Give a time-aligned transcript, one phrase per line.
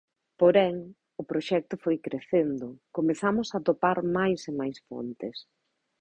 [0.41, 0.75] Porén,
[1.21, 2.67] o proxecto foi crecendo:
[2.97, 5.37] comezamos a atopar máis e máis fontes.